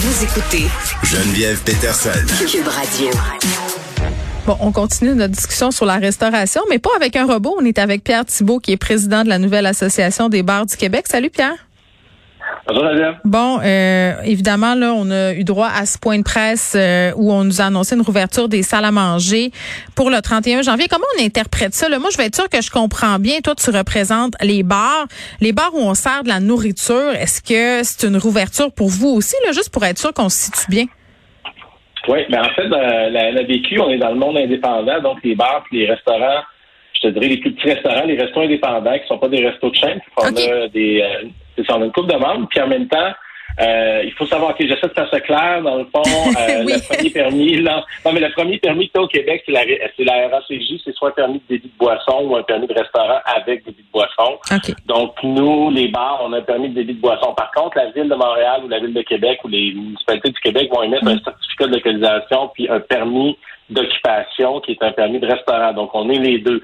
[0.00, 0.66] Vous écoutez
[1.02, 2.10] Geneviève Peterson.
[2.46, 3.10] Cube Radio.
[4.46, 7.56] Bon, on continue notre discussion sur la restauration, mais pas avec un robot.
[7.60, 10.76] On est avec Pierre Thibault, qui est président de la nouvelle association des bars du
[10.76, 11.06] Québec.
[11.08, 11.67] Salut Pierre.
[13.24, 17.32] Bon, euh, évidemment, là, on a eu droit à ce point de presse euh, où
[17.32, 19.50] on nous a annoncé une rouverture des salles à manger
[19.96, 20.86] pour le 31 janvier.
[20.88, 21.88] Comment on interprète ça?
[21.88, 21.98] Là?
[21.98, 23.40] Moi, je vais être sûr que je comprends bien.
[23.42, 25.06] Toi, tu représentes les bars.
[25.40, 29.08] Les bars où on sert de la nourriture, est-ce que c'est une rouverture pour vous
[29.08, 30.84] aussi, là, juste pour être sûr qu'on se situe bien?
[32.06, 35.18] Oui, mais en fait, euh, la, la BQ, on est dans le monde indépendant, donc
[35.24, 36.42] les bars et les restaurants
[36.94, 39.46] je te dirais, les plus petits restaurants, les restaurants indépendants qui ne sont pas des
[39.46, 40.00] restos de chaîne.
[40.16, 41.04] On a des,
[41.58, 43.12] euh, on a une coupe de membres, puis en même temps,
[43.60, 45.62] euh, il faut savoir que j'essaie de faire ça clair.
[45.62, 49.08] Dans le fond, euh, le premier permis, là, non, mais le premier permis que au
[49.08, 49.62] Québec, c'est la,
[49.96, 52.74] c'est la RACJ, c'est soit un permis de débit de boisson ou un permis de
[52.74, 54.38] restaurant avec débit de boisson.
[54.86, 57.34] Donc, nous, les bars, on a un permis de débit de boisson.
[57.34, 60.40] Par contre, la Ville de Montréal ou la Ville de Québec ou les municipalités du
[60.40, 63.36] Québec vont émettre un certificat de localisation puis un permis
[63.70, 65.72] d'occupation qui est un permis de restaurant.
[65.72, 66.62] Donc, on est les deux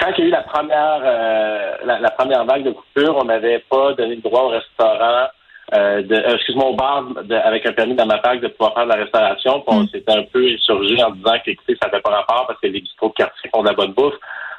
[0.00, 3.58] quand il y a eu la première euh, la, première vague de coupure, on n'avait
[3.70, 5.26] pas donné le droit au restaurant
[5.74, 7.04] euh, de euh, excuse-moi au bar
[7.44, 9.60] avec un permis dans ma de pouvoir faire de la restauration.
[9.60, 9.88] Puis on mm.
[9.88, 12.80] s'était un peu insurgé en disant que écoutez, ça n'avait pas rapport parce que les
[12.80, 14.14] bistrots de quartier font de la bonne bouffe.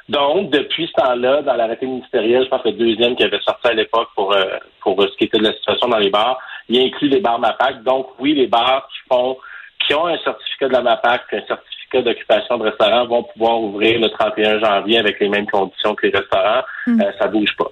[0.08, 3.68] Donc, depuis ce temps-là, dans l'arrêté ministériel, je pense que le deuxième qui avait sorti
[3.68, 4.34] à l'époque pour
[4.80, 7.82] pour ce qui était de la situation dans les bars, il inclut les bars MAPAC.
[7.82, 9.38] Donc, oui, les bars qui font
[9.86, 14.00] qui ont un certificat de la MAPAC, un certificat d'occupation de restaurants vont pouvoir ouvrir
[14.00, 16.62] le 31 janvier avec les mêmes conditions que les restaurants.
[16.84, 17.00] Ça hmm.
[17.00, 17.70] euh, ça bouge pas.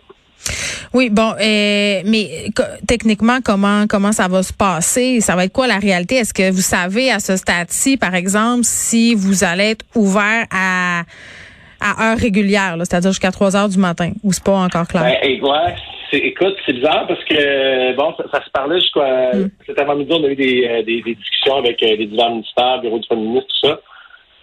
[0.93, 2.49] Oui, bon, euh, mais
[2.89, 5.21] techniquement, comment comment ça va se passer?
[5.21, 6.17] Ça va être quoi la réalité?
[6.17, 11.03] Est-ce que vous savez à ce stade-ci, par exemple, si vous allez être ouvert à
[11.81, 15.03] à heure régulière, c'est-à-dire jusqu'à 3 heures du matin, ou c'est pas encore clair?
[15.03, 15.17] Ben,
[16.13, 19.51] écoute, c'est bizarre parce que bon, ça, se parlait jusqu'à mm.
[19.67, 23.07] cet avant-midi, on a eu des, euh, des, discussions avec les divers ministères, bureau du
[23.07, 23.81] premier ministre, tout ça.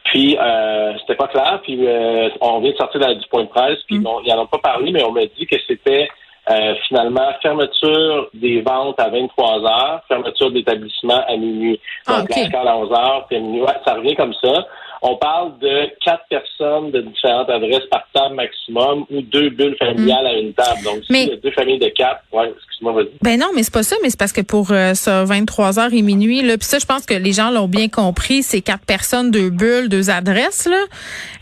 [0.08, 1.60] Puis euh, c'était pas clair.
[1.64, 3.80] Puis euh, on vient de sortir du point de presse.
[3.88, 4.08] Puis mm.
[4.26, 6.08] ils n'en ont pas parlé, mais on m'a dit que c'était
[6.50, 11.80] euh, finalement fermeture des ventes à 23 heures, fermeture d'établissement à minuit.
[12.06, 13.66] Ah, Donc ah, à 11 heures, puis minuit.
[13.86, 14.66] ça revient comme ça.
[15.02, 20.28] On parle de quatre personnes de différentes adresses par table maximum ou deux bulles familiales
[20.28, 20.82] à une table.
[20.84, 21.38] Donc, mais...
[21.42, 23.10] deux familles de quatre, ouais, excuse-moi, vas-y.
[23.22, 25.96] Ben non, mais c'est pas ça, mais c'est parce que pour euh, ça, 23 h
[25.96, 28.86] et minuit, là, puis ça, je pense que les gens l'ont bien compris, c'est quatre
[28.86, 30.84] personnes, deux bulles, deux adresses, là.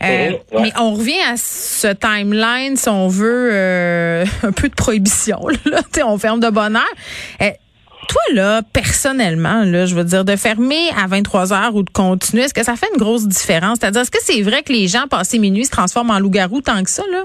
[0.02, 4.74] Euh, mhm, mais on revient à ce timeline, si on veut, euh, un peu de
[4.74, 5.80] prohibition, là.
[6.04, 7.52] on ferme de bonne heure.
[8.08, 12.44] Toi, là, personnellement, là, je veux dire, de fermer à 23 heures ou de continuer,
[12.44, 13.78] est-ce que ça fait une grosse différence?
[13.80, 16.82] C'est-à-dire, est-ce que c'est vrai que les gens, passés minuit, se transforment en loup-garou tant
[16.82, 17.24] que ça, là?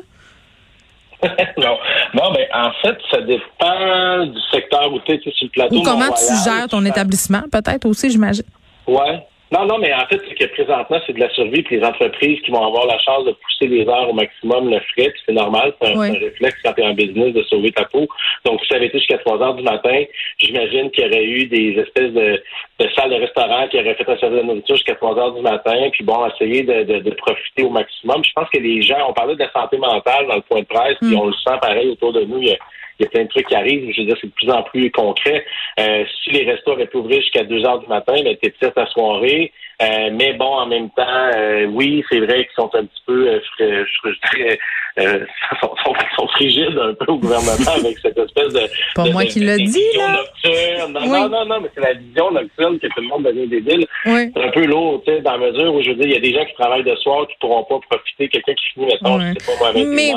[1.58, 1.78] non,
[2.16, 5.76] non, mais en fait, ça dépend du secteur où tu es sur le plateau.
[5.76, 8.46] Ou comment tu gères ton établissement, peut-être aussi, j'imagine?
[8.88, 11.86] Ouais, non, non, mais en fait, c'est que présentement, c'est de la survie, puis les
[11.86, 15.22] entreprises qui vont avoir la chance de pousser les heures au maximum le frais, puis
[15.26, 18.08] c'est normal, c'est un, réflexe quand tu es en business de sauver ta peau.
[18.46, 20.04] Donc, si ça avait été jusqu'à 3 heures du matin,
[20.38, 22.42] j'imagine qu'il y aurait eu des espèces de,
[22.80, 25.42] de, salles de restaurant qui auraient fait un service de nourriture jusqu'à 3 heures du
[25.42, 28.24] matin, puis bon, essayer de, de, de, profiter au maximum.
[28.24, 30.66] Je pense que les gens, on parlait de la santé mentale dans le point de
[30.66, 31.20] presse, puis mm.
[31.20, 32.42] on le sent pareil autour de nous.
[32.42, 32.58] Il y a,
[33.00, 33.92] il y a plein de trucs qui arrivent.
[33.94, 35.46] Je veux dire, c'est de plus en plus concret.
[35.80, 38.78] Euh, si les restos avaient pu ouvrir jusqu'à 2 heures du matin, ben, t'es peut-être
[38.78, 39.52] à soirée.
[39.82, 43.42] Euh, mais bon, en même temps, euh, oui, c'est vrai qu'ils sont un petit peu,
[43.58, 44.60] je, dirais,
[45.62, 48.62] sont, sont, sont, frigides un peu au gouvernement avec cette espèce de.
[48.96, 50.18] Pas moi qui l'a dit, là.
[50.18, 50.94] Nocturne.
[50.94, 53.88] Non, non, non, mais c'est la vision nocturne que tout le monde devient débile.
[54.06, 54.32] Oui.
[54.36, 56.18] C'est un peu lourd, tu sais, dans la mesure où je veux dire, il y
[56.18, 58.30] a des gens qui travaillent de soir qui pourront pas profiter.
[58.30, 60.14] Quelqu'un qui finit, maintenant, je sais pas moi, avec mais...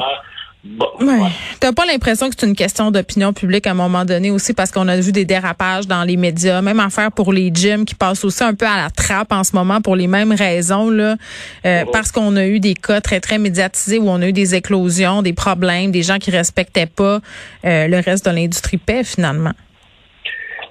[0.64, 1.28] Bon, ouais.
[1.60, 4.70] T'as pas l'impression que c'est une question d'opinion publique à un moment donné aussi parce
[4.70, 8.24] qu'on a vu des dérapages dans les médias, même affaire pour les gyms qui passent
[8.24, 11.16] aussi un peu à la trappe en ce moment pour les mêmes raisons là,
[11.66, 14.54] euh, parce qu'on a eu des cas très très médiatisés où on a eu des
[14.54, 17.20] éclosions, des problèmes, des gens qui respectaient pas
[17.66, 19.52] euh, le reste de l'industrie paix finalement.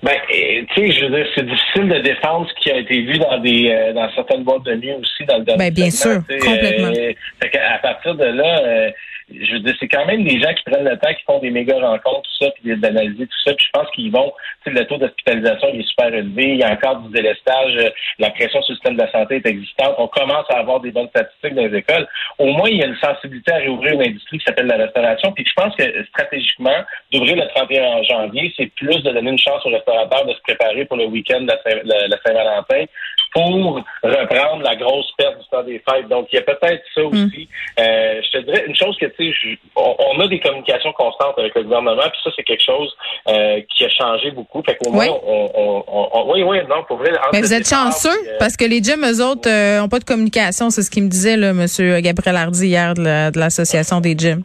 [0.02, 0.36] Ben, tu
[0.75, 3.69] sais, je veux dire, c'est difficile de défendre ce qui a été vu dans des
[3.69, 5.60] euh, dans certaines boîtes de nuit aussi dans le domaine.
[5.60, 6.92] Ben, bien sûr, complètement.
[6.94, 8.92] fait à partir de là,
[9.30, 11.50] je veux dire, c'est quand même des gens qui prennent le temps, qui font des
[11.50, 13.54] méga rencontres, tout ça, puis d'analyser tout ça.
[13.54, 14.34] Puis je pense qu'ils vont,
[14.64, 16.44] tu sais, le taux d'hospitalisation est super élevé.
[16.50, 17.75] Il y a encore du délestage.
[17.78, 17.90] Euh,
[18.20, 19.96] la pression sur le système de la santé est existante.
[19.98, 22.08] On commence à avoir des bonnes statistiques dans les écoles.
[22.40, 25.31] Au moins, il y a une sensibilité à réouvrir une industrie qui s'appelle la restauration.
[25.31, 29.66] Puis je pense que stratégiquement, d'ouvrir le 31 janvier, c'est plus de donner une chance
[29.66, 32.86] aux restaurateurs de se préparer pour le week-end de la Saint-Valentin
[33.33, 36.07] pour reprendre la grosse perte du temps des fêtes.
[36.07, 37.07] Donc, il y a peut-être ça hmm.
[37.07, 37.50] aussi.
[37.80, 41.56] Euh, je te dirais une chose que, tu sais, on, a des communications constantes avec
[41.56, 42.94] le gouvernement, puis ça, c'est quelque chose
[43.27, 44.62] euh, qui a changé beaucoup.
[44.63, 47.12] Fait qu'au moins, on, on, oui, oui, non, pour vrai.
[47.33, 50.69] Mais vous êtes chanceux, euh, parce que les gyms, eux autres, n'ont pas de communication.
[50.69, 51.65] C'est ce qu'il me disait, là, M.
[52.01, 54.44] Gabriel Hardy, hier, de l'Association des gyms.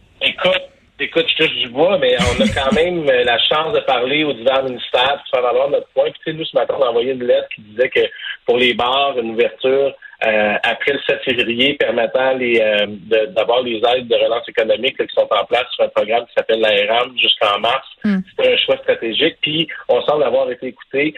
[1.01, 4.33] Écoute, je touche du bois, mais on a quand même la chance de parler aux
[4.33, 6.11] divers ministères, pour faire valoir notre point.
[6.11, 8.01] Puis, tu sais, nous, ce matin, on a envoyé une lettre qui disait que
[8.45, 9.95] pour les bars, une ouverture
[10.27, 12.87] euh, après le 7 février permettant les euh,
[13.29, 16.61] d'avoir les aides de relance économique qui sont en place sur un programme qui s'appelle
[16.61, 17.87] l'ARAM jusqu'en mars.
[18.03, 18.19] Hmm.
[18.37, 19.37] C'est un choix stratégique.
[19.41, 21.15] Puis on semble avoir été écouté.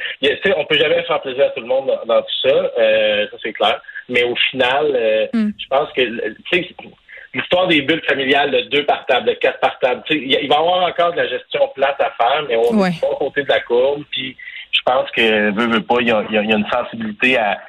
[0.54, 3.54] On peut jamais faire plaisir à tout le monde dans, tout ça, euh, ça c'est
[3.54, 3.80] clair.
[4.10, 5.50] Mais au final, euh, hmm.
[5.58, 6.02] je pense que
[7.34, 10.58] l'histoire des bulles familiales de deux par table, de quatre par table, il va y
[10.58, 13.60] avoir encore de la gestion plate à faire, mais on est pas côté de la
[13.60, 14.02] courbe.
[14.10, 14.36] Puis
[14.72, 17.60] je pense que veut, veut pas, il y a, y a une sensibilité à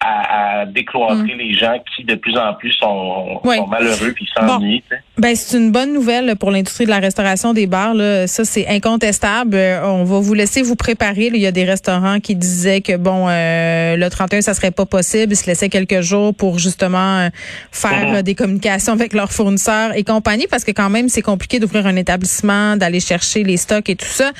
[0.00, 1.38] à, à décloîtrer mm.
[1.38, 4.82] les gens qui de plus en plus sont, malheureux puis s'ennuient.
[5.18, 7.94] Ben c'est une bonne nouvelle pour l'industrie de la restauration des bars.
[7.94, 8.26] Là.
[8.26, 9.56] Ça c'est incontestable.
[9.56, 11.30] Euh, on va vous laisser vous préparer.
[11.32, 14.84] Il y a des restaurants qui disaient que bon euh, le 31 ça serait pas
[14.84, 15.32] possible.
[15.32, 17.28] Ils se laissaient quelques jours pour justement euh,
[17.72, 18.22] faire mm-hmm.
[18.22, 21.96] des communications avec leurs fournisseurs et compagnie parce que quand même c'est compliqué d'ouvrir un
[21.96, 24.32] établissement, d'aller chercher les stocks et tout ça.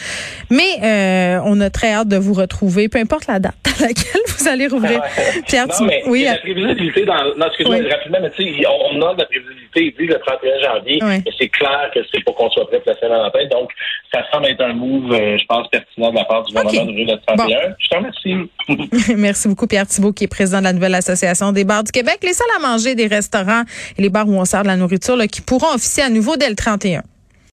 [0.51, 4.49] Mais on a très hâte de vous retrouver, peu importe la date à laquelle vous
[4.49, 5.01] allez rouvrir.
[5.47, 7.35] Pierre, non, mais oui, il y a la prévisibilité dans.
[7.37, 10.99] Non, excuse-moi, rapidement, mais tu sais, on, a de la prévisibilité vu le 31 janvier.
[11.03, 11.23] Oui.
[11.25, 13.47] Mais c'est clair que c'est pour qu'on soit prêt pour la Saint-Valentin.
[13.51, 13.71] Donc,
[14.13, 17.13] ça semble être un move, euh, je pense, pertinent de la part du gouvernement de
[17.13, 17.75] le 31.
[17.79, 19.15] Je te remercie.
[19.17, 22.19] Merci beaucoup, Pierre Thibault, qui est président de la nouvelle Association des bars du Québec.
[22.23, 23.63] Les salles à manger des restaurants
[23.97, 26.37] et les bars où on sert de la nourriture là, qui pourront officier à nouveau
[26.37, 27.03] dès le 31.